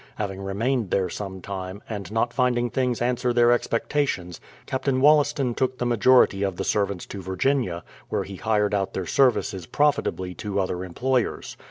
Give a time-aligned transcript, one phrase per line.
[0.15, 5.53] Having remained there some time, and not finding things answer their expectations, Captain Wol laston
[5.55, 10.33] took the majority of the servants to Virginia, where he hired out their services profitably
[10.33, 11.55] to other employers.